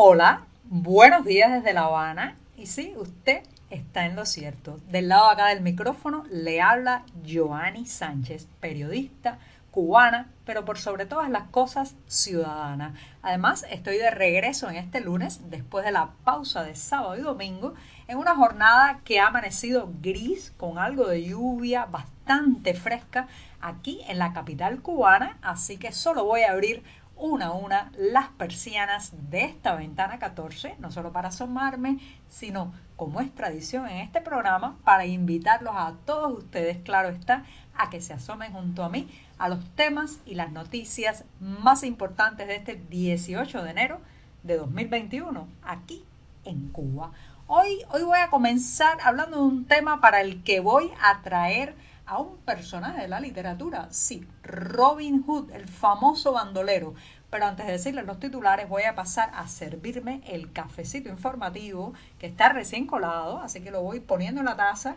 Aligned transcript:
Hola, 0.00 0.44
buenos 0.62 1.24
días 1.24 1.50
desde 1.50 1.74
La 1.74 1.86
Habana. 1.86 2.36
Y 2.56 2.66
sí, 2.66 2.94
usted 2.96 3.42
está 3.68 4.06
en 4.06 4.14
lo 4.14 4.26
cierto. 4.26 4.78
Del 4.92 5.08
lado 5.08 5.28
acá 5.28 5.48
del 5.48 5.60
micrófono 5.60 6.22
le 6.30 6.60
habla 6.60 7.02
Joanny 7.28 7.84
Sánchez, 7.84 8.46
periodista 8.60 9.40
cubana, 9.72 10.28
pero 10.44 10.64
por 10.64 10.78
sobre 10.78 11.04
todas 11.04 11.28
las 11.28 11.48
cosas 11.48 11.96
ciudadana. 12.06 12.94
Además, 13.22 13.66
estoy 13.70 13.96
de 13.96 14.12
regreso 14.12 14.70
en 14.70 14.76
este 14.76 15.00
lunes, 15.00 15.50
después 15.50 15.84
de 15.84 15.90
la 15.90 16.10
pausa 16.22 16.62
de 16.62 16.76
sábado 16.76 17.16
y 17.16 17.22
domingo, 17.22 17.74
en 18.06 18.18
una 18.18 18.36
jornada 18.36 19.00
que 19.04 19.18
ha 19.18 19.26
amanecido 19.26 19.92
gris, 20.00 20.52
con 20.56 20.78
algo 20.78 21.08
de 21.08 21.24
lluvia 21.24 21.86
bastante 21.86 22.74
fresca 22.74 23.26
aquí 23.60 24.00
en 24.06 24.20
la 24.20 24.32
capital 24.32 24.80
cubana, 24.80 25.38
así 25.42 25.76
que 25.76 25.90
solo 25.90 26.24
voy 26.24 26.42
a 26.42 26.52
abrir 26.52 26.84
una 27.18 27.46
a 27.46 27.52
una 27.52 27.92
las 27.96 28.28
persianas 28.28 29.12
de 29.30 29.44
esta 29.44 29.74
ventana 29.74 30.18
14, 30.18 30.76
no 30.78 30.90
solo 30.90 31.12
para 31.12 31.28
asomarme, 31.28 31.98
sino 32.28 32.72
como 32.96 33.20
es 33.20 33.34
tradición 33.34 33.88
en 33.88 33.98
este 33.98 34.20
programa, 34.20 34.76
para 34.84 35.06
invitarlos 35.06 35.74
a 35.76 35.94
todos 36.04 36.38
ustedes, 36.38 36.78
claro 36.78 37.08
está, 37.08 37.44
a 37.76 37.90
que 37.90 38.00
se 38.00 38.12
asomen 38.12 38.52
junto 38.52 38.82
a 38.82 38.88
mí 38.88 39.08
a 39.38 39.48
los 39.48 39.64
temas 39.76 40.18
y 40.26 40.34
las 40.34 40.50
noticias 40.50 41.24
más 41.40 41.84
importantes 41.84 42.48
de 42.48 42.56
este 42.56 42.74
18 42.74 43.62
de 43.62 43.70
enero 43.70 44.00
de 44.42 44.56
2021, 44.56 45.46
aquí 45.62 46.04
en 46.44 46.68
Cuba. 46.70 47.12
Hoy, 47.46 47.78
hoy 47.90 48.02
voy 48.02 48.18
a 48.18 48.30
comenzar 48.30 48.98
hablando 49.02 49.38
de 49.38 49.42
un 49.44 49.64
tema 49.64 50.00
para 50.00 50.20
el 50.20 50.42
que 50.42 50.60
voy 50.60 50.90
a 51.00 51.22
traer 51.22 51.74
a 52.08 52.18
un 52.18 52.38
personaje 52.38 53.02
de 53.02 53.08
la 53.08 53.20
literatura, 53.20 53.88
sí, 53.90 54.26
Robin 54.42 55.22
Hood, 55.22 55.50
el 55.52 55.68
famoso 55.68 56.32
bandolero. 56.32 56.94
Pero 57.30 57.46
antes 57.46 57.66
de 57.66 57.72
decirles 57.72 58.06
los 58.06 58.18
titulares, 58.18 58.68
voy 58.68 58.84
a 58.84 58.94
pasar 58.94 59.30
a 59.34 59.48
servirme 59.48 60.22
el 60.26 60.52
cafecito 60.52 61.08
informativo 61.10 61.92
que 62.18 62.26
está 62.26 62.48
recién 62.48 62.86
colado, 62.86 63.40
así 63.40 63.60
que 63.60 63.70
lo 63.70 63.82
voy 63.82 64.00
poniendo 64.00 64.40
en 64.40 64.46
la 64.46 64.56
taza 64.56 64.96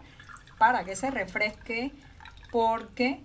para 0.58 0.86
que 0.86 0.96
se 0.96 1.12
refresque 1.12 1.92
porque 2.52 3.22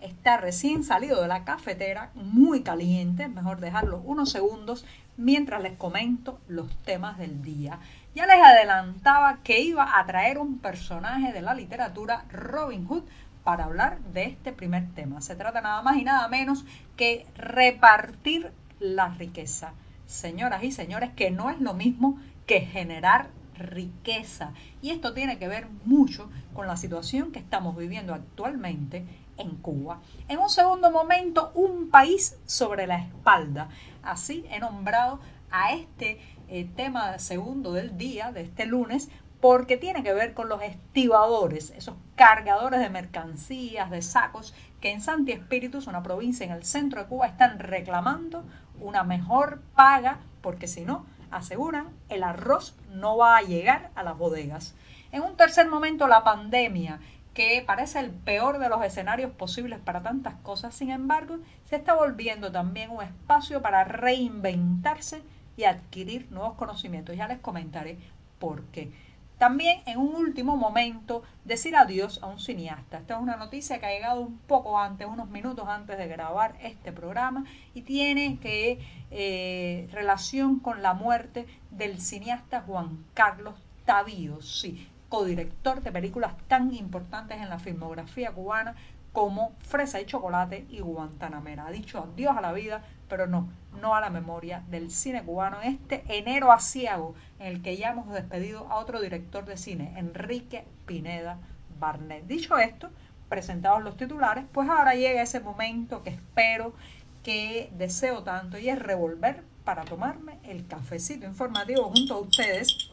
está 0.00 0.36
recién 0.36 0.84
salido 0.84 1.20
de 1.20 1.28
la 1.28 1.44
cafetera, 1.44 2.10
muy 2.14 2.62
caliente, 2.62 3.28
mejor 3.28 3.60
dejarlo 3.60 3.98
unos 3.98 4.30
segundos 4.30 4.84
mientras 5.16 5.62
les 5.62 5.76
comento 5.76 6.38
los 6.46 6.74
temas 6.82 7.18
del 7.18 7.42
día. 7.42 7.78
Ya 8.14 8.26
les 8.26 8.42
adelantaba 8.42 9.38
que 9.42 9.60
iba 9.60 9.98
a 9.98 10.06
traer 10.06 10.38
un 10.38 10.58
personaje 10.58 11.32
de 11.32 11.42
la 11.42 11.54
literatura, 11.54 12.24
Robin 12.30 12.86
Hood, 12.86 13.04
para 13.46 13.66
hablar 13.66 14.00
de 14.12 14.24
este 14.24 14.52
primer 14.52 14.92
tema. 14.96 15.20
Se 15.20 15.36
trata 15.36 15.60
nada 15.60 15.80
más 15.80 15.98
y 15.98 16.02
nada 16.02 16.26
menos 16.26 16.64
que 16.96 17.28
repartir 17.36 18.52
la 18.80 19.10
riqueza. 19.10 19.72
Señoras 20.06 20.64
y 20.64 20.72
señores, 20.72 21.10
que 21.14 21.30
no 21.30 21.48
es 21.48 21.60
lo 21.60 21.72
mismo 21.72 22.18
que 22.44 22.62
generar 22.62 23.28
riqueza. 23.56 24.50
Y 24.82 24.90
esto 24.90 25.14
tiene 25.14 25.38
que 25.38 25.46
ver 25.46 25.68
mucho 25.84 26.28
con 26.54 26.66
la 26.66 26.76
situación 26.76 27.30
que 27.30 27.38
estamos 27.38 27.76
viviendo 27.76 28.14
actualmente 28.14 29.04
en 29.36 29.50
Cuba. 29.50 30.00
En 30.26 30.40
un 30.40 30.50
segundo 30.50 30.90
momento, 30.90 31.52
un 31.54 31.88
país 31.88 32.36
sobre 32.46 32.88
la 32.88 32.98
espalda. 32.98 33.68
Así 34.02 34.44
he 34.50 34.58
nombrado 34.58 35.20
a 35.52 35.72
este 35.72 36.18
eh, 36.48 36.68
tema 36.74 37.20
segundo 37.20 37.72
del 37.72 37.96
día, 37.96 38.32
de 38.32 38.40
este 38.40 38.66
lunes, 38.66 39.08
porque 39.46 39.76
tiene 39.76 40.02
que 40.02 40.12
ver 40.12 40.34
con 40.34 40.48
los 40.48 40.60
estibadores, 40.60 41.70
esos 41.70 41.94
cargadores 42.16 42.80
de 42.80 42.90
mercancías, 42.90 43.92
de 43.92 44.02
sacos, 44.02 44.52
que 44.80 44.90
en 44.90 45.00
Santi 45.00 45.30
Espíritus, 45.30 45.86
una 45.86 46.02
provincia 46.02 46.44
en 46.44 46.50
el 46.50 46.64
centro 46.64 47.00
de 47.00 47.06
Cuba, 47.06 47.28
están 47.28 47.60
reclamando 47.60 48.42
una 48.80 49.04
mejor 49.04 49.62
paga, 49.76 50.18
porque 50.40 50.66
si 50.66 50.84
no, 50.84 51.06
aseguran, 51.30 51.90
el 52.08 52.24
arroz 52.24 52.74
no 52.90 53.16
va 53.16 53.36
a 53.36 53.42
llegar 53.42 53.92
a 53.94 54.02
las 54.02 54.18
bodegas. 54.18 54.74
En 55.12 55.22
un 55.22 55.36
tercer 55.36 55.68
momento, 55.68 56.08
la 56.08 56.24
pandemia, 56.24 56.98
que 57.32 57.62
parece 57.64 58.00
el 58.00 58.10
peor 58.10 58.58
de 58.58 58.68
los 58.68 58.84
escenarios 58.84 59.30
posibles 59.30 59.78
para 59.78 60.02
tantas 60.02 60.34
cosas, 60.42 60.74
sin 60.74 60.90
embargo, 60.90 61.38
se 61.66 61.76
está 61.76 61.94
volviendo 61.94 62.50
también 62.50 62.90
un 62.90 63.04
espacio 63.04 63.62
para 63.62 63.84
reinventarse 63.84 65.22
y 65.56 65.62
adquirir 65.62 66.32
nuevos 66.32 66.54
conocimientos. 66.54 67.14
Ya 67.16 67.28
les 67.28 67.38
comentaré 67.38 67.96
por 68.40 68.64
qué. 68.64 68.90
También 69.38 69.82
en 69.84 69.98
un 69.98 70.14
último 70.14 70.56
momento 70.56 71.22
decir 71.44 71.76
adiós 71.76 72.20
a 72.22 72.26
un 72.26 72.38
cineasta. 72.38 72.98
Esta 72.98 73.16
es 73.16 73.20
una 73.20 73.36
noticia 73.36 73.78
que 73.78 73.86
ha 73.86 73.90
llegado 73.90 74.22
un 74.22 74.38
poco 74.38 74.78
antes, 74.78 75.06
unos 75.06 75.28
minutos 75.28 75.68
antes 75.68 75.98
de 75.98 76.08
grabar 76.08 76.56
este 76.62 76.90
programa 76.90 77.44
y 77.74 77.82
tiene 77.82 78.38
que 78.38 78.78
eh, 79.10 79.88
relación 79.92 80.58
con 80.58 80.82
la 80.82 80.94
muerte 80.94 81.46
del 81.70 82.00
cineasta 82.00 82.62
Juan 82.62 83.04
Carlos 83.12 83.54
Tavío, 83.84 84.40
sí, 84.40 84.88
codirector 85.08 85.82
de 85.82 85.92
películas 85.92 86.32
tan 86.48 86.74
importantes 86.74 87.38
en 87.38 87.50
la 87.50 87.58
filmografía 87.58 88.32
cubana 88.32 88.74
como 89.16 89.54
Fresa 89.60 89.98
y 89.98 90.04
Chocolate 90.04 90.66
y 90.68 90.80
Guantanamera. 90.80 91.66
Ha 91.66 91.70
dicho 91.70 92.00
adiós 92.00 92.36
a 92.36 92.42
la 92.42 92.52
vida, 92.52 92.82
pero 93.08 93.26
no, 93.26 93.48
no 93.80 93.94
a 93.94 94.02
la 94.02 94.10
memoria 94.10 94.62
del 94.68 94.90
cine 94.90 95.24
cubano 95.24 95.62
en 95.62 95.72
este 95.72 96.04
enero 96.06 96.52
asiago 96.52 97.14
en 97.38 97.46
el 97.46 97.62
que 97.62 97.78
ya 97.78 97.92
hemos 97.92 98.12
despedido 98.12 98.70
a 98.70 98.74
otro 98.74 99.00
director 99.00 99.46
de 99.46 99.56
cine, 99.56 99.94
Enrique 99.96 100.66
Pineda 100.84 101.38
Barnet. 101.80 102.26
Dicho 102.26 102.58
esto, 102.58 102.90
presentados 103.30 103.82
los 103.82 103.96
titulares, 103.96 104.44
pues 104.52 104.68
ahora 104.68 104.92
llega 104.92 105.22
ese 105.22 105.40
momento 105.40 106.02
que 106.02 106.10
espero, 106.10 106.74
que 107.22 107.70
deseo 107.72 108.22
tanto 108.22 108.58
y 108.58 108.68
es 108.68 108.78
revolver 108.78 109.44
para 109.64 109.86
tomarme 109.86 110.40
el 110.42 110.66
cafecito 110.66 111.24
informativo 111.24 111.84
junto 111.84 112.16
a 112.16 112.18
ustedes. 112.18 112.90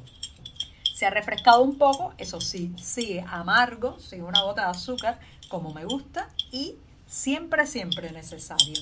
Se 0.94 1.06
ha 1.06 1.10
refrescado 1.10 1.62
un 1.64 1.78
poco, 1.78 2.14
eso 2.18 2.40
sí, 2.40 2.74
sigue 2.78 3.26
amargo, 3.28 4.00
sigue 4.00 4.24
una 4.24 4.44
gota 4.44 4.66
de 4.66 4.72
azúcar 4.72 5.20
como 5.50 5.74
me 5.74 5.86
gusta 5.86 6.30
y 6.52 6.76
siempre, 7.08 7.66
siempre 7.66 8.12
necesario. 8.12 8.76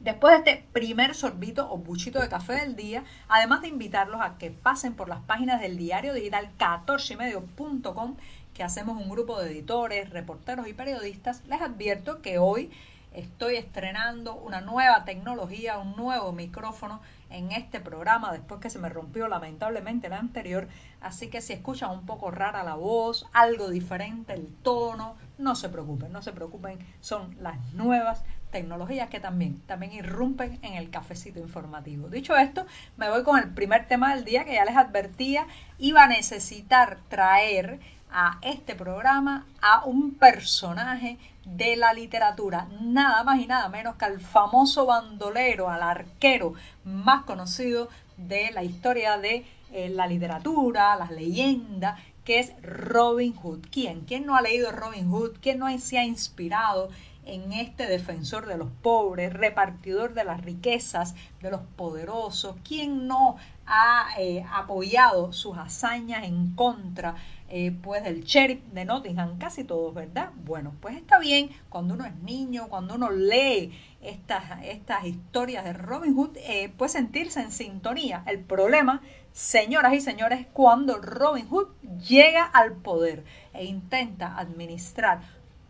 Después 0.00 0.44
de 0.44 0.50
este 0.50 0.66
primer 0.72 1.14
sorbito 1.14 1.72
o 1.72 1.78
buchito 1.78 2.20
de 2.20 2.28
café 2.28 2.54
del 2.56 2.76
día, 2.76 3.04
además 3.26 3.62
de 3.62 3.68
invitarlos 3.68 4.20
a 4.20 4.36
que 4.36 4.50
pasen 4.50 4.94
por 4.94 5.08
las 5.08 5.20
páginas 5.20 5.62
del 5.62 5.78
diario 5.78 6.12
digital 6.12 6.50
14ymedio.com, 6.58 8.16
que 8.52 8.62
hacemos 8.62 9.00
un 9.00 9.08
grupo 9.08 9.40
de 9.40 9.50
editores, 9.50 10.10
reporteros 10.10 10.68
y 10.68 10.74
periodistas, 10.74 11.42
les 11.46 11.62
advierto 11.62 12.20
que 12.20 12.38
hoy 12.38 12.70
estoy 13.14 13.56
estrenando 13.56 14.34
una 14.34 14.60
nueva 14.60 15.04
tecnología, 15.04 15.78
un 15.78 15.96
nuevo 15.96 16.32
micrófono 16.32 17.00
en 17.30 17.52
este 17.52 17.80
programa 17.80 18.32
después 18.32 18.60
que 18.60 18.70
se 18.70 18.78
me 18.78 18.88
rompió 18.88 19.28
lamentablemente 19.28 20.08
el 20.08 20.12
anterior. 20.12 20.68
Así 21.00 21.28
que 21.28 21.40
si 21.40 21.52
escuchan 21.52 21.90
un 21.90 22.06
poco 22.06 22.30
rara 22.30 22.62
la 22.62 22.74
voz, 22.74 23.26
algo 23.32 23.70
diferente 23.70 24.34
el 24.34 24.54
tono, 24.62 25.16
no 25.38 25.54
se 25.54 25.68
preocupen, 25.68 26.12
no 26.12 26.22
se 26.22 26.32
preocupen, 26.32 26.78
son 27.00 27.36
las 27.40 27.58
nuevas 27.72 28.24
tecnologías 28.50 29.08
que 29.08 29.18
también, 29.18 29.60
también 29.66 29.92
irrumpen 29.92 30.60
en 30.62 30.74
el 30.74 30.90
cafecito 30.90 31.40
informativo. 31.40 32.08
Dicho 32.08 32.36
esto, 32.36 32.66
me 32.96 33.10
voy 33.10 33.24
con 33.24 33.38
el 33.38 33.50
primer 33.50 33.88
tema 33.88 34.14
del 34.14 34.24
día 34.24 34.44
que 34.44 34.54
ya 34.54 34.64
les 34.64 34.76
advertía, 34.76 35.46
iba 35.78 36.04
a 36.04 36.08
necesitar 36.08 36.98
traer 37.08 37.80
a 38.16 38.38
este 38.42 38.76
programa 38.76 39.44
a 39.60 39.84
un 39.84 40.14
personaje 40.14 41.18
de 41.44 41.74
la 41.76 41.92
literatura, 41.92 42.68
nada 42.80 43.24
más 43.24 43.40
y 43.40 43.46
nada 43.46 43.68
menos 43.68 43.96
que 43.96 44.04
al 44.04 44.20
famoso 44.20 44.86
bandolero, 44.86 45.68
al 45.68 45.82
arquero 45.82 46.54
más 46.84 47.24
conocido 47.24 47.88
de 48.16 48.52
la 48.52 48.62
historia 48.62 49.18
de 49.18 49.44
eh, 49.72 49.88
la 49.88 50.06
literatura, 50.06 50.94
las 50.94 51.10
leyendas, 51.10 52.00
que 52.24 52.38
es 52.38 52.52
Robin 52.62 53.34
Hood. 53.34 53.66
¿Quién? 53.70 54.02
¿Quién 54.02 54.26
no 54.26 54.36
ha 54.36 54.42
leído 54.42 54.70
Robin 54.70 55.10
Hood? 55.10 55.32
¿Quién 55.42 55.58
no 55.58 55.78
se 55.78 55.98
ha 55.98 56.04
inspirado 56.04 56.90
en 57.26 57.52
este 57.52 57.86
defensor 57.86 58.46
de 58.46 58.56
los 58.56 58.70
pobres, 58.82 59.32
repartidor 59.32 60.14
de 60.14 60.24
las 60.24 60.40
riquezas, 60.40 61.16
de 61.42 61.50
los 61.50 61.62
poderosos? 61.76 62.54
¿Quién 62.66 63.08
no 63.08 63.36
ha 63.66 64.08
eh, 64.18 64.44
apoyado 64.52 65.32
sus 65.32 65.56
hazañas 65.56 66.24
en 66.24 66.54
contra 66.54 67.14
eh, 67.48 67.70
pues 67.82 68.02
del 68.02 68.24
sheriff 68.24 68.64
de 68.72 68.84
Nottingham, 68.84 69.38
casi 69.38 69.64
todos, 69.64 69.94
¿verdad? 69.94 70.30
Bueno, 70.44 70.74
pues 70.80 70.96
está 70.96 71.18
bien 71.18 71.50
cuando 71.68 71.94
uno 71.94 72.04
es 72.04 72.14
niño, 72.16 72.68
cuando 72.68 72.94
uno 72.94 73.10
lee 73.10 73.72
estas, 74.00 74.42
estas 74.64 75.04
historias 75.04 75.64
de 75.64 75.72
Robin 75.72 76.14
Hood, 76.14 76.36
eh, 76.38 76.72
pues 76.76 76.92
sentirse 76.92 77.40
en 77.40 77.52
sintonía. 77.52 78.24
El 78.26 78.40
problema, 78.40 79.02
señoras 79.32 79.92
y 79.94 80.00
señores, 80.00 80.46
cuando 80.52 80.98
Robin 80.98 81.46
Hood 81.48 81.68
llega 82.08 82.44
al 82.44 82.72
poder 82.72 83.24
e 83.52 83.64
intenta 83.66 84.38
administrar 84.38 85.20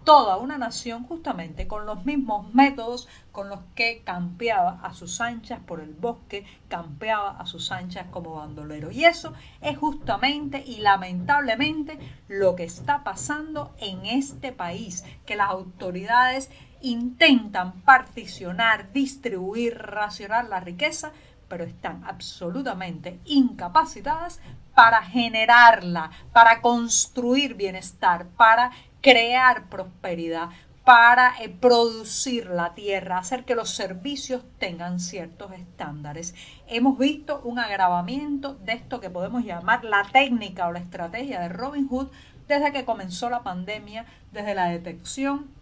toda 0.04 0.36
una 0.36 0.58
nación 0.58 1.04
justamente 1.04 1.66
con 1.66 1.86
los 1.86 2.04
mismos 2.04 2.52
métodos 2.54 3.08
con 3.32 3.48
los 3.48 3.60
que 3.74 4.02
campeaba 4.04 4.78
a 4.82 4.92
sus 4.92 5.20
anchas 5.20 5.60
por 5.66 5.80
el 5.80 5.94
bosque, 5.94 6.44
campeaba 6.68 7.38
a 7.38 7.46
sus 7.46 7.72
anchas 7.72 8.06
como 8.10 8.34
bandolero. 8.34 8.90
Y 8.90 9.04
eso 9.04 9.32
es 9.60 9.76
justamente 9.78 10.62
y 10.64 10.76
lamentablemente 10.76 11.98
lo 12.28 12.54
que 12.54 12.64
está 12.64 13.02
pasando 13.02 13.74
en 13.78 14.06
este 14.06 14.52
país, 14.52 15.04
que 15.26 15.36
las 15.36 15.48
autoridades 15.50 16.50
intentan 16.82 17.80
particionar, 17.80 18.92
distribuir, 18.92 19.78
racionar 19.78 20.48
la 20.48 20.60
riqueza, 20.60 21.12
pero 21.48 21.64
están 21.64 22.04
absolutamente 22.04 23.20
incapacitadas 23.24 24.40
para 24.74 25.02
generarla, 25.02 26.10
para 26.32 26.60
construir 26.60 27.54
bienestar, 27.54 28.26
para 28.36 28.70
crear 29.00 29.68
prosperidad, 29.68 30.48
para 30.84 31.34
eh, 31.40 31.48
producir 31.48 32.46
la 32.46 32.74
tierra, 32.74 33.18
hacer 33.18 33.44
que 33.44 33.54
los 33.54 33.70
servicios 33.70 34.42
tengan 34.58 35.00
ciertos 35.00 35.52
estándares. 35.52 36.34
Hemos 36.66 36.98
visto 36.98 37.40
un 37.44 37.58
agravamiento 37.58 38.54
de 38.54 38.74
esto 38.74 39.00
que 39.00 39.10
podemos 39.10 39.44
llamar 39.44 39.84
la 39.84 40.04
técnica 40.12 40.66
o 40.66 40.72
la 40.72 40.80
estrategia 40.80 41.40
de 41.40 41.48
Robin 41.48 41.88
Hood 41.88 42.08
desde 42.48 42.72
que 42.72 42.84
comenzó 42.84 43.30
la 43.30 43.42
pandemia, 43.42 44.04
desde 44.32 44.54
la 44.54 44.68
detección 44.68 45.53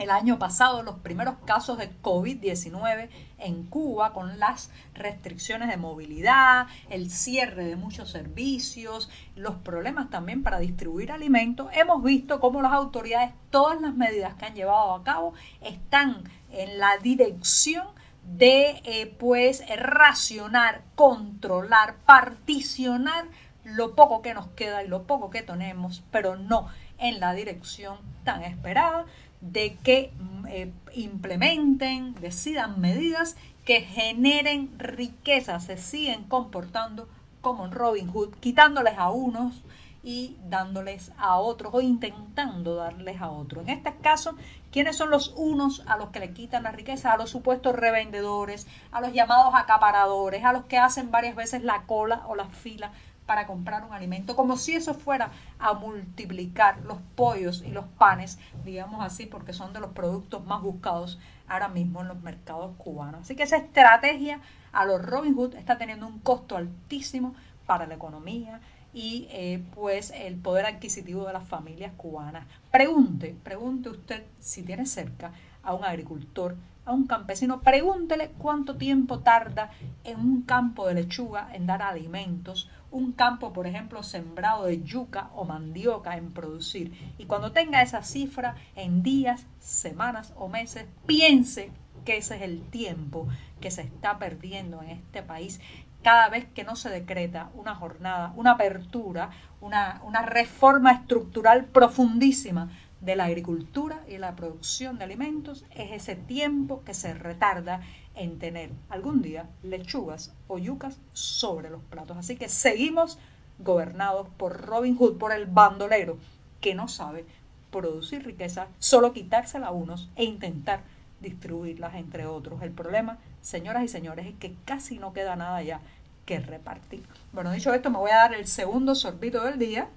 el 0.00 0.10
año 0.10 0.38
pasado 0.38 0.82
los 0.82 0.98
primeros 1.00 1.34
casos 1.44 1.76
de 1.76 1.90
COVID-19 2.00 3.10
en 3.38 3.66
Cuba 3.66 4.14
con 4.14 4.38
las 4.38 4.70
restricciones 4.94 5.68
de 5.68 5.76
movilidad, 5.76 6.66
el 6.88 7.10
cierre 7.10 7.64
de 7.66 7.76
muchos 7.76 8.10
servicios, 8.10 9.10
los 9.36 9.56
problemas 9.56 10.08
también 10.08 10.42
para 10.42 10.58
distribuir 10.58 11.12
alimentos, 11.12 11.68
hemos 11.74 12.02
visto 12.02 12.40
cómo 12.40 12.62
las 12.62 12.72
autoridades, 12.72 13.32
todas 13.50 13.78
las 13.80 13.94
medidas 13.94 14.34
que 14.34 14.46
han 14.46 14.54
llevado 14.54 14.94
a 14.94 15.04
cabo 15.04 15.34
están 15.60 16.24
en 16.50 16.78
la 16.78 16.96
dirección 16.96 17.86
de 18.24 18.80
eh, 18.84 19.14
pues 19.18 19.62
racionar, 19.76 20.82
controlar, 20.94 21.96
particionar 22.06 23.26
lo 23.64 23.94
poco 23.94 24.22
que 24.22 24.32
nos 24.32 24.48
queda 24.48 24.82
y 24.82 24.88
lo 24.88 25.02
poco 25.02 25.28
que 25.28 25.42
tenemos, 25.42 26.02
pero 26.10 26.36
no 26.36 26.68
en 26.98 27.20
la 27.20 27.34
dirección 27.34 27.98
tan 28.24 28.42
esperada 28.42 29.04
de 29.40 29.76
que 29.82 30.12
eh, 30.48 30.72
implementen, 30.94 32.14
decidan 32.14 32.80
medidas 32.80 33.36
que 33.64 33.80
generen 33.80 34.70
riqueza, 34.78 35.60
se 35.60 35.76
siguen 35.76 36.24
comportando 36.24 37.08
como 37.40 37.64
en 37.64 37.72
Robin 37.72 38.08
Hood, 38.08 38.34
quitándoles 38.40 38.98
a 38.98 39.10
unos 39.10 39.62
y 40.02 40.36
dándoles 40.48 41.12
a 41.18 41.38
otros 41.38 41.74
o 41.74 41.80
intentando 41.80 42.74
darles 42.74 43.20
a 43.20 43.30
otros. 43.30 43.64
En 43.64 43.70
este 43.70 43.94
caso, 43.96 44.34
¿quiénes 44.72 44.96
son 44.96 45.10
los 45.10 45.34
unos 45.36 45.82
a 45.86 45.96
los 45.96 46.08
que 46.08 46.20
le 46.20 46.32
quitan 46.32 46.62
la 46.62 46.72
riqueza? 46.72 47.12
A 47.12 47.16
los 47.18 47.30
supuestos 47.30 47.76
revendedores, 47.76 48.66
a 48.92 49.00
los 49.00 49.12
llamados 49.12 49.54
acaparadores, 49.54 50.44
a 50.44 50.52
los 50.52 50.64
que 50.64 50.78
hacen 50.78 51.10
varias 51.10 51.36
veces 51.36 51.62
la 51.62 51.82
cola 51.82 52.22
o 52.26 52.34
la 52.34 52.46
fila 52.46 52.92
para 53.30 53.46
comprar 53.46 53.84
un 53.84 53.92
alimento, 53.92 54.34
como 54.34 54.56
si 54.56 54.74
eso 54.74 54.92
fuera 54.92 55.30
a 55.60 55.72
multiplicar 55.74 56.80
los 56.80 56.98
pollos 57.14 57.62
y 57.64 57.70
los 57.70 57.84
panes, 57.96 58.40
digamos 58.64 59.04
así, 59.04 59.24
porque 59.24 59.52
son 59.52 59.72
de 59.72 59.78
los 59.78 59.92
productos 59.92 60.44
más 60.44 60.60
buscados 60.62 61.16
ahora 61.46 61.68
mismo 61.68 62.00
en 62.00 62.08
los 62.08 62.20
mercados 62.22 62.74
cubanos. 62.76 63.20
Así 63.20 63.36
que 63.36 63.44
esa 63.44 63.58
estrategia 63.58 64.40
a 64.72 64.84
los 64.84 65.00
Robin 65.00 65.36
Hood 65.36 65.54
está 65.54 65.78
teniendo 65.78 66.08
un 66.08 66.18
costo 66.18 66.56
altísimo 66.56 67.36
para 67.66 67.86
la 67.86 67.94
economía 67.94 68.60
y 68.92 69.28
eh, 69.30 69.62
pues 69.76 70.10
el 70.10 70.34
poder 70.34 70.66
adquisitivo 70.66 71.24
de 71.24 71.32
las 71.32 71.46
familias 71.46 71.92
cubanas. 71.96 72.48
Pregunte, 72.72 73.36
pregunte 73.44 73.90
usted 73.90 74.24
si 74.40 74.64
tiene 74.64 74.86
cerca 74.86 75.30
a 75.62 75.72
un 75.72 75.84
agricultor, 75.84 76.56
a 76.84 76.92
un 76.92 77.06
campesino, 77.06 77.60
pregúntele 77.60 78.30
cuánto 78.38 78.76
tiempo 78.76 79.20
tarda 79.20 79.70
en 80.04 80.18
un 80.18 80.42
campo 80.42 80.86
de 80.86 80.94
lechuga 80.94 81.48
en 81.52 81.66
dar 81.66 81.82
alimentos 81.82 82.68
un 82.90 83.12
campo, 83.12 83.52
por 83.52 83.66
ejemplo, 83.66 84.02
sembrado 84.02 84.64
de 84.64 84.82
yuca 84.82 85.30
o 85.34 85.44
mandioca 85.44 86.16
en 86.16 86.32
producir. 86.32 87.14
Y 87.18 87.26
cuando 87.26 87.52
tenga 87.52 87.82
esa 87.82 88.02
cifra 88.02 88.56
en 88.74 89.02
días, 89.02 89.46
semanas 89.58 90.32
o 90.36 90.48
meses, 90.48 90.86
piense 91.06 91.70
que 92.04 92.16
ese 92.16 92.36
es 92.36 92.42
el 92.42 92.62
tiempo 92.62 93.28
que 93.60 93.70
se 93.70 93.82
está 93.82 94.18
perdiendo 94.18 94.82
en 94.82 94.90
este 94.90 95.22
país 95.22 95.60
cada 96.02 96.30
vez 96.30 96.46
que 96.46 96.64
no 96.64 96.76
se 96.76 96.88
decreta 96.88 97.50
una 97.54 97.74
jornada, 97.74 98.32
una 98.34 98.52
apertura, 98.52 99.30
una, 99.60 100.00
una 100.04 100.22
reforma 100.22 100.92
estructural 100.92 101.66
profundísima 101.66 102.70
de 103.00 103.16
la 103.16 103.24
agricultura 103.24 104.02
y 104.08 104.18
la 104.18 104.36
producción 104.36 104.98
de 104.98 105.04
alimentos, 105.04 105.64
es 105.74 105.92
ese 105.92 106.16
tiempo 106.16 106.82
que 106.84 106.94
se 106.94 107.14
retarda 107.14 107.80
en 108.14 108.38
tener 108.38 108.70
algún 108.88 109.22
día 109.22 109.48
lechugas 109.62 110.32
o 110.48 110.58
yucas 110.58 110.98
sobre 111.12 111.70
los 111.70 111.82
platos. 111.84 112.16
Así 112.16 112.36
que 112.36 112.48
seguimos 112.48 113.18
gobernados 113.58 114.28
por 114.36 114.66
Robin 114.66 114.96
Hood, 114.96 115.18
por 115.18 115.32
el 115.32 115.46
bandolero, 115.46 116.18
que 116.60 116.74
no 116.74 116.88
sabe 116.88 117.24
producir 117.70 118.24
riqueza, 118.24 118.66
solo 118.78 119.12
quitársela 119.12 119.68
a 119.68 119.72
unos 119.72 120.10
e 120.16 120.24
intentar 120.24 120.82
distribuirlas 121.20 121.94
entre 121.94 122.26
otros. 122.26 122.62
El 122.62 122.72
problema, 122.72 123.18
señoras 123.40 123.84
y 123.84 123.88
señores, 123.88 124.26
es 124.26 124.34
que 124.34 124.54
casi 124.64 124.98
no 124.98 125.12
queda 125.12 125.36
nada 125.36 125.62
ya 125.62 125.80
que 126.26 126.40
repartir. 126.40 127.02
Bueno, 127.32 127.50
dicho 127.52 127.72
esto, 127.72 127.90
me 127.90 127.98
voy 127.98 128.10
a 128.10 128.16
dar 128.16 128.34
el 128.34 128.46
segundo 128.46 128.94
sorbito 128.94 129.42
del 129.44 129.58
día 129.58 129.88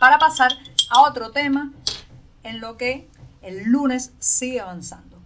para 0.00 0.18
pasar 0.18 0.52
a 0.90 1.02
otro 1.02 1.30
tema 1.30 1.72
en 2.44 2.60
lo 2.60 2.76
que 2.76 3.08
el 3.42 3.64
lunes 3.64 4.14
sigue 4.18 4.60
avanzando. 4.60 5.18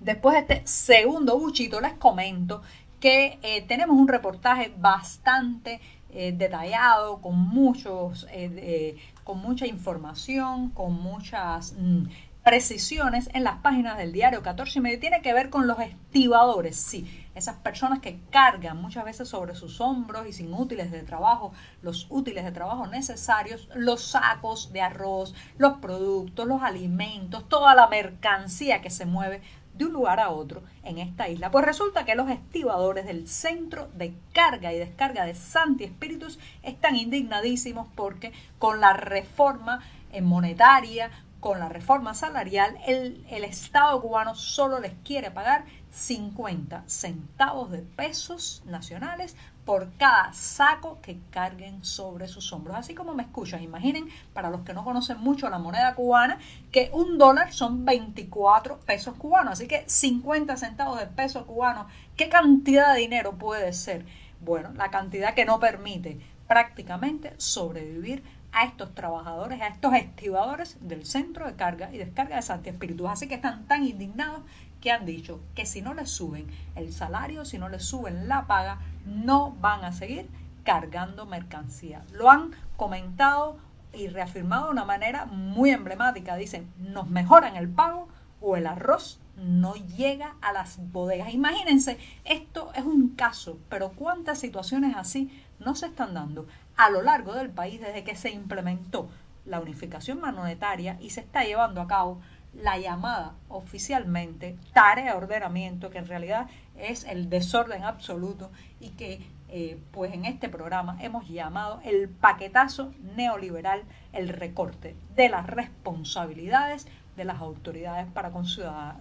Después 0.00 0.34
de 0.34 0.40
este 0.40 0.66
segundo 0.66 1.38
buchito, 1.38 1.80
les 1.80 1.94
comento 1.94 2.62
que 3.00 3.38
eh, 3.42 3.62
tenemos 3.62 3.96
un 3.96 4.08
reportaje 4.08 4.72
bastante 4.78 5.80
eh, 6.10 6.32
detallado, 6.32 7.20
con, 7.20 7.38
muchos, 7.38 8.26
eh, 8.30 8.96
con 9.24 9.38
mucha 9.38 9.66
información, 9.66 10.70
con 10.70 10.94
muchas 10.94 11.74
mm, 11.78 12.04
precisiones 12.48 13.28
en 13.34 13.44
las 13.44 13.56
páginas 13.56 13.98
del 13.98 14.10
diario 14.10 14.42
14 14.42 14.78
y 14.78 14.80
medio. 14.80 15.00
Tiene 15.00 15.20
que 15.20 15.34
ver 15.34 15.50
con 15.50 15.66
los 15.66 15.78
estibadores, 15.80 16.78
sí, 16.78 17.06
esas 17.34 17.56
personas 17.56 17.98
que 17.98 18.20
cargan 18.30 18.80
muchas 18.80 19.04
veces 19.04 19.28
sobre 19.28 19.54
sus 19.54 19.82
hombros 19.82 20.26
y 20.26 20.32
sin 20.32 20.54
útiles 20.54 20.90
de 20.90 21.02
trabajo, 21.02 21.52
los 21.82 22.06
útiles 22.08 22.46
de 22.46 22.50
trabajo 22.50 22.86
necesarios, 22.86 23.68
los 23.74 24.02
sacos 24.02 24.72
de 24.72 24.80
arroz, 24.80 25.34
los 25.58 25.74
productos, 25.74 26.46
los 26.46 26.62
alimentos, 26.62 27.46
toda 27.50 27.74
la 27.74 27.86
mercancía 27.86 28.80
que 28.80 28.88
se 28.88 29.04
mueve 29.04 29.42
de 29.74 29.84
un 29.84 29.92
lugar 29.92 30.18
a 30.18 30.30
otro 30.30 30.62
en 30.84 30.96
esta 30.96 31.28
isla. 31.28 31.50
Pues 31.50 31.66
resulta 31.66 32.06
que 32.06 32.14
los 32.14 32.30
estibadores 32.30 33.04
del 33.04 33.28
centro 33.28 33.88
de 33.92 34.14
carga 34.32 34.72
y 34.72 34.78
descarga 34.78 35.26
de 35.26 35.34
Santi 35.34 35.84
Espíritus 35.84 36.38
están 36.62 36.96
indignadísimos 36.96 37.88
porque 37.94 38.32
con 38.58 38.80
la 38.80 38.94
reforma 38.94 39.80
monetaria, 40.22 41.10
con 41.40 41.60
la 41.60 41.68
reforma 41.68 42.14
salarial, 42.14 42.76
el, 42.86 43.24
el 43.30 43.44
Estado 43.44 44.00
cubano 44.00 44.34
solo 44.34 44.80
les 44.80 44.92
quiere 45.04 45.30
pagar 45.30 45.64
50 45.90 46.84
centavos 46.86 47.70
de 47.70 47.78
pesos 47.78 48.62
nacionales 48.66 49.36
por 49.64 49.92
cada 49.98 50.32
saco 50.32 50.98
que 51.02 51.18
carguen 51.30 51.84
sobre 51.84 52.26
sus 52.26 52.52
hombros. 52.52 52.76
Así 52.76 52.94
como 52.94 53.12
me 53.12 53.22
escuchan, 53.22 53.62
imaginen, 53.62 54.08
para 54.32 54.48
los 54.48 54.62
que 54.62 54.72
no 54.72 54.82
conocen 54.82 55.18
mucho 55.18 55.50
la 55.50 55.58
moneda 55.58 55.94
cubana, 55.94 56.38
que 56.72 56.90
un 56.94 57.18
dólar 57.18 57.52
son 57.52 57.84
24 57.84 58.80
pesos 58.80 59.14
cubanos. 59.16 59.52
Así 59.52 59.68
que 59.68 59.84
50 59.86 60.56
centavos 60.56 60.98
de 60.98 61.06
peso 61.06 61.46
cubano, 61.46 61.86
¿qué 62.16 62.30
cantidad 62.30 62.94
de 62.94 63.00
dinero 63.00 63.36
puede 63.36 63.72
ser? 63.74 64.06
Bueno, 64.40 64.72
la 64.72 64.90
cantidad 64.90 65.34
que 65.34 65.44
no 65.44 65.60
permite 65.60 66.18
prácticamente 66.46 67.34
sobrevivir 67.36 68.22
a 68.52 68.64
estos 68.64 68.94
trabajadores, 68.94 69.60
a 69.60 69.68
estos 69.68 69.94
estibadores 69.94 70.76
del 70.80 71.04
centro 71.06 71.46
de 71.46 71.54
carga 71.54 71.92
y 71.92 71.98
descarga 71.98 72.36
de 72.36 72.42
Santi 72.42 72.70
Espíritu. 72.70 73.08
Así 73.08 73.28
que 73.28 73.34
están 73.34 73.66
tan 73.66 73.84
indignados 73.84 74.42
que 74.80 74.92
han 74.92 75.06
dicho 75.06 75.40
que 75.54 75.66
si 75.66 75.82
no 75.82 75.94
les 75.94 76.10
suben 76.10 76.46
el 76.76 76.92
salario, 76.92 77.44
si 77.44 77.58
no 77.58 77.68
les 77.68 77.84
suben 77.84 78.28
la 78.28 78.46
paga, 78.46 78.78
no 79.04 79.52
van 79.60 79.84
a 79.84 79.92
seguir 79.92 80.28
cargando 80.64 81.26
mercancía. 81.26 82.04
Lo 82.12 82.30
han 82.30 82.52
comentado 82.76 83.58
y 83.92 84.08
reafirmado 84.08 84.66
de 84.66 84.72
una 84.72 84.84
manera 84.84 85.26
muy 85.26 85.70
emblemática. 85.70 86.36
Dicen, 86.36 86.70
nos 86.78 87.08
mejoran 87.08 87.56
el 87.56 87.68
pago 87.68 88.08
o 88.40 88.56
el 88.56 88.66
arroz 88.66 89.20
no 89.36 89.74
llega 89.74 90.34
a 90.40 90.52
las 90.52 90.78
bodegas. 90.92 91.32
Imagínense, 91.32 91.98
esto 92.24 92.72
es 92.74 92.84
un 92.84 93.10
caso, 93.10 93.58
pero 93.68 93.90
cuántas 93.90 94.38
situaciones 94.38 94.96
así 94.96 95.30
no 95.60 95.74
se 95.74 95.86
están 95.86 96.14
dando 96.14 96.46
a 96.78 96.90
lo 96.90 97.02
largo 97.02 97.34
del 97.34 97.50
país 97.50 97.80
desde 97.80 98.04
que 98.04 98.16
se 98.16 98.30
implementó 98.30 99.10
la 99.44 99.60
unificación 99.60 100.20
monetaria 100.20 100.96
y 101.00 101.10
se 101.10 101.20
está 101.20 101.44
llevando 101.44 101.80
a 101.80 101.88
cabo 101.88 102.20
la 102.54 102.78
llamada 102.78 103.34
oficialmente 103.48 104.56
tarea 104.72 105.12
de 105.12 105.18
ordenamiento, 105.18 105.90
que 105.90 105.98
en 105.98 106.06
realidad 106.06 106.48
es 106.78 107.04
el 107.04 107.28
desorden 107.28 107.84
absoluto 107.84 108.50
y 108.80 108.90
que 108.90 109.20
eh, 109.48 109.80
pues 109.90 110.14
en 110.14 110.24
este 110.24 110.48
programa 110.48 110.96
hemos 111.00 111.28
llamado 111.28 111.80
el 111.84 112.08
paquetazo 112.08 112.92
neoliberal, 113.16 113.82
el 114.12 114.28
recorte 114.28 114.94
de 115.16 115.28
las 115.28 115.46
responsabilidades 115.46 116.86
de 117.16 117.24
las 117.24 117.40
autoridades 117.40 118.06
para 118.12 118.30
con, 118.30 118.46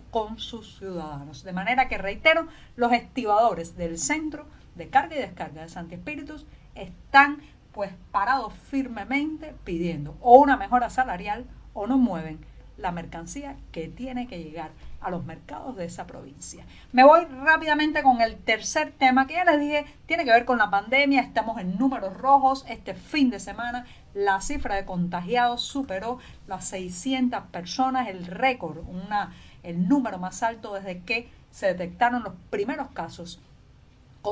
con 0.09 0.39
sus 0.39 0.79
ciudadanos. 0.79 1.43
De 1.43 1.53
manera 1.53 1.87
que 1.87 1.99
reitero, 1.99 2.47
los 2.75 2.91
estibadores 2.91 3.77
del 3.77 3.99
centro 3.99 4.47
de 4.75 4.89
carga 4.89 5.15
y 5.15 5.19
descarga 5.19 5.61
de 5.61 5.69
Santi 5.69 5.93
Espíritus 5.95 6.47
están 6.73 7.41
pues 7.77 7.91
parados 8.11 8.53
firmemente 8.71 9.53
pidiendo 9.63 10.17
o 10.19 10.39
una 10.39 10.57
mejora 10.57 10.89
salarial 10.89 11.45
o 11.73 11.85
no 11.85 11.99
mueven 11.99 12.43
la 12.75 12.91
mercancía 12.91 13.55
que 13.71 13.87
tiene 13.87 14.25
que 14.25 14.43
llegar 14.43 14.71
a 14.99 15.11
los 15.11 15.23
mercados 15.25 15.75
de 15.75 15.85
esa 15.85 16.07
provincia. 16.07 16.65
Me 16.91 17.03
voy 17.03 17.25
rápidamente 17.25 18.01
con 18.01 18.19
el 18.21 18.35
tercer 18.37 18.93
tema 18.97 19.27
que 19.27 19.35
ya 19.35 19.45
les 19.45 19.59
dije, 19.59 19.85
tiene 20.07 20.25
que 20.25 20.31
ver 20.31 20.45
con 20.45 20.57
la 20.57 20.71
pandemia, 20.71 21.21
estamos 21.21 21.59
en 21.59 21.77
números 21.77 22.17
rojos, 22.17 22.65
este 22.67 22.95
fin 22.95 23.29
de 23.29 23.39
semana 23.39 23.85
la 24.15 24.41
cifra 24.41 24.73
de 24.73 24.85
contagiados 24.85 25.61
superó 25.61 26.17
las 26.47 26.65
600 26.69 27.43
personas, 27.51 28.07
el 28.07 28.25
récord, 28.25 28.79
una, 28.89 29.35
el 29.61 29.87
número 29.87 30.17
más 30.17 30.41
alto 30.41 30.73
desde 30.73 31.01
que 31.03 31.29
se 31.51 31.67
detectaron 31.67 32.23
los 32.23 32.33
primeros 32.49 32.87
casos 32.87 33.39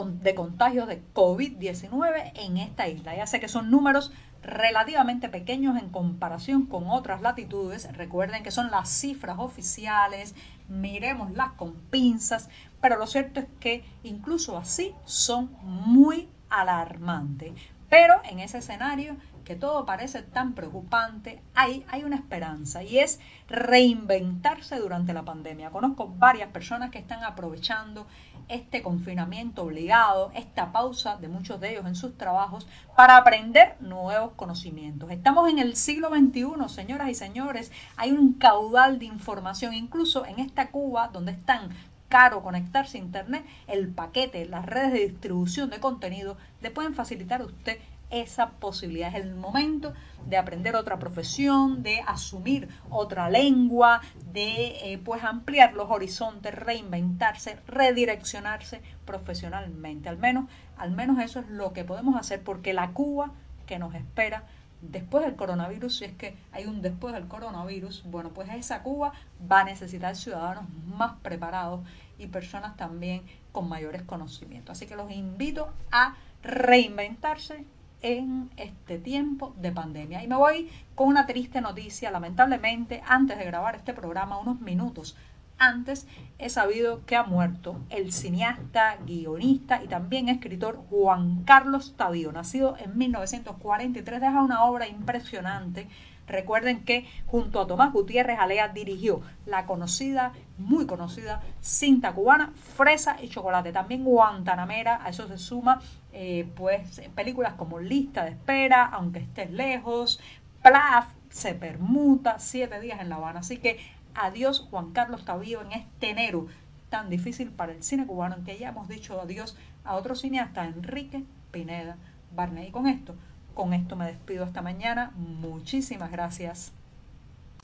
de 0.04 0.36
contagios 0.36 0.88
de 0.88 1.02
COVID-19 1.14 2.32
en 2.36 2.58
esta 2.58 2.88
isla. 2.88 3.16
Ya 3.16 3.28
sé 3.28 3.40
que 3.40 3.48
son 3.48 3.72
números 3.72 4.12
relativamente 4.44 5.30
pequeños 5.30 5.78
en 5.78 5.90
comparación 5.90 6.66
con 6.66 6.90
otras 6.90 7.22
latitudes. 7.22 7.92
Recuerden 7.94 8.44
que 8.44 8.52
son 8.52 8.70
las 8.70 8.90
cifras 8.90 9.38
oficiales, 9.40 10.36
miremoslas 10.68 11.54
con 11.54 11.74
pinzas, 11.74 12.50
pero 12.82 12.98
lo 12.98 13.08
cierto 13.08 13.40
es 13.40 13.48
que 13.60 13.84
incluso 14.04 14.58
así 14.58 14.94
son 15.06 15.56
muy 15.64 16.30
alarmantes. 16.50 17.54
Pero 17.90 18.16
en 18.30 18.40
ese 18.40 18.58
escenario 18.60 19.16
que 19.46 19.56
todo 19.56 19.86
parece 19.86 20.24
tan 20.24 20.54
preocupante, 20.54 21.42
hay, 21.54 21.86
hay 21.88 22.04
una 22.04 22.16
esperanza 22.16 22.84
y 22.84 22.98
es 22.98 23.20
reinventarse 23.48 24.78
durante 24.80 25.14
la 25.14 25.24
pandemia. 25.24 25.70
Conozco 25.70 26.08
varias 26.08 26.50
personas 26.50 26.90
que 26.90 26.98
están 26.98 27.24
aprovechando 27.24 28.08
este 28.48 28.82
confinamiento 28.82 29.64
obligado, 29.64 30.32
esta 30.36 30.72
pausa 30.72 31.18
de 31.18 31.28
muchos 31.28 31.60
de 31.60 31.72
ellos 31.72 31.86
en 31.86 31.96
sus 31.96 32.18
trabajos 32.18 32.68
para 32.96 33.18
aprender 33.18 33.76
nuevos 33.80 34.34
conocimientos. 34.36 35.12
Estamos 35.12 35.50
en 35.50 35.60
el 35.60 35.76
siglo 35.76 36.10
XXI, 36.10 36.68
señoras 36.68 37.10
y 37.10 37.16
señores, 37.16 37.72
hay 37.98 38.12
un 38.12 38.34
caudal 38.34 39.00
de 39.00 39.06
información, 39.06 39.74
incluso 39.74 40.26
en 40.26 40.40
esta 40.40 40.70
Cuba 40.70 41.10
donde 41.12 41.34
es 41.34 41.46
tan 41.46 41.70
caro 42.10 42.44
conectarse 42.44 42.98
a 42.98 43.02
Internet, 43.02 43.46
el 43.68 43.90
paquete, 43.90 44.46
las 44.46 44.66
redes 44.66 44.94
de 44.94 45.08
distribución 45.08 45.70
de 45.70 45.80
contenido 45.80 46.38
le 46.62 46.72
pueden 46.72 46.94
facilitar 46.94 47.42
a 47.42 47.46
usted 47.46 47.80
esa 48.22 48.52
posibilidad. 48.52 49.10
Es 49.10 49.24
el 49.24 49.36
momento 49.36 49.94
de 50.26 50.38
aprender 50.38 50.76
otra 50.76 50.98
profesión, 51.00 51.84
de 51.84 52.02
asumir 52.02 52.70
otra 52.90 53.30
lengua, 53.30 54.02
de 54.32 54.94
eh, 54.94 54.98
pues 55.04 55.24
ampliar 55.24 55.74
los 55.74 55.90
horizontes, 55.90 56.54
reinventarse, 56.54 57.60
redireccionarse 57.68 58.82
profesionalmente. 59.06 60.10
Al 60.10 60.18
menos, 60.18 60.50
al 60.78 60.92
menos 60.92 61.20
eso 61.20 61.40
es 61.40 61.50
lo 61.50 61.74
que 61.74 61.84
podemos 61.84 62.16
hacer 62.16 62.42
porque 62.44 62.74
la 62.74 62.92
Cuba 62.92 63.32
que 63.66 63.80
nos 63.80 63.96
espera 63.96 64.44
después 64.82 65.26
del 65.26 65.36
coronavirus, 65.36 65.98
si 65.98 66.06
es 66.06 66.14
que 66.14 66.36
hay 66.52 66.66
un 66.66 66.82
después 66.82 67.14
del 67.14 67.28
coronavirus, 67.28 68.04
bueno, 68.06 68.30
pues 68.30 68.50
esa 68.50 68.84
Cuba 68.84 69.14
va 69.52 69.62
a 69.62 69.64
necesitar 69.64 70.16
ciudadanos 70.16 70.66
más 70.86 71.14
preparados 71.22 71.82
y 72.18 72.28
personas 72.28 72.78
también 72.78 73.24
con 73.52 73.68
mayores 73.68 74.04
conocimientos. 74.04 74.78
Así 74.78 74.86
que 74.86 74.96
los 74.96 75.12
invito 75.12 75.74
a 75.92 76.16
reinventarse 76.44 77.66
en 78.02 78.50
este 78.58 79.00
tiempo 79.00 79.54
de 79.58 79.72
pandemia. 79.72 80.24
Y 80.24 80.28
me 80.28 80.36
voy 80.36 80.70
con 80.96 81.08
una 81.08 81.26
triste 81.26 81.62
noticia. 81.62 82.12
Lamentablemente, 82.12 83.02
antes 83.08 83.38
de 83.38 83.46
grabar 83.46 83.76
este 83.76 83.94
programa, 83.94 84.38
unos 84.38 84.62
minutos 84.62 85.16
antes, 85.58 86.06
he 86.38 86.50
sabido 86.50 87.06
que 87.06 87.16
ha 87.16 87.24
muerto 87.24 87.80
el 87.90 88.12
cineasta, 88.12 88.98
guionista 89.06 89.82
y 89.84 89.88
también 89.88 90.28
escritor 90.28 90.84
Juan 90.90 91.44
Carlos 91.46 91.96
Tavío, 91.96 92.32
nacido 92.32 92.76
en 92.78 92.98
1943. 92.98 94.20
Deja 94.20 94.44
una 94.44 94.66
obra 94.66 94.88
impresionante 94.88 95.88
Recuerden 96.28 96.84
que 96.84 97.08
junto 97.28 97.62
a 97.62 97.68
Tomás 97.68 97.94
Gutiérrez 97.94 98.40
Alea 98.40 98.70
dirigió 98.70 99.22
la 99.46 99.66
conocida, 99.66 100.34
muy 100.58 100.86
conocida, 100.86 101.42
cinta 101.62 102.14
cubana, 102.14 102.52
Fresa 102.56 103.18
y 103.22 103.30
Chocolate. 103.30 103.72
También 103.72 104.04
Guantanamera, 104.04 105.04
a 105.04 105.10
eso 105.10 105.28
se 105.28 105.38
suma 105.38 105.82
eh, 106.14 106.50
pues 106.56 107.02
películas 107.14 107.54
como 107.54 107.80
Lista 107.80 108.24
de 108.24 108.32
Espera, 108.32 108.86
Aunque 108.86 109.20
estés 109.20 109.52
lejos, 109.52 110.20
Plaf, 110.64 111.08
Se 111.30 111.54
permuta, 111.54 112.40
Siete 112.40 112.80
días 112.80 113.00
en 113.02 113.10
La 113.10 113.18
Habana. 113.18 113.42
Así 113.42 113.58
que 113.58 113.78
adiós 114.16 114.68
Juan 114.72 114.92
Carlos 114.92 115.26
Tavío 115.26 115.62
en 115.62 115.74
este 115.74 116.10
enero 116.10 116.48
tan 116.90 117.10
difícil 117.10 117.52
para 117.52 117.74
el 117.74 117.84
cine 117.84 118.08
cubano, 118.08 118.36
en 118.36 118.44
que 118.46 118.58
ya 118.58 118.70
hemos 118.70 118.88
dicho 118.88 119.20
adiós 119.20 119.56
a 119.84 119.96
otro 119.96 120.16
cineasta, 120.16 120.66
Enrique 120.66 121.24
Pineda 121.52 121.98
Barney. 122.36 122.70
Y 122.70 122.72
con 122.72 122.88
esto 122.88 123.16
con 123.56 123.74
esto 123.74 123.96
me 123.96 124.06
despido 124.06 124.46
esta 124.46 124.62
mañana. 124.62 125.12
Muchísimas 125.16 126.12
gracias. 126.12 126.72